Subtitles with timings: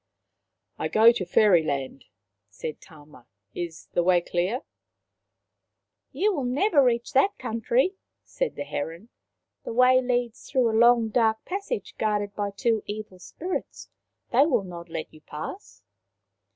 [0.79, 2.05] "I go to Fairyland/*
[2.49, 3.27] said Tama."
[3.65, 4.61] Is the way clear?""
[6.11, 9.09] You will never reach that country/' said the heron."
[9.63, 13.89] The way leads through a long dark passage guarded by two evil spirits.
[14.31, 15.83] They will not let you pass."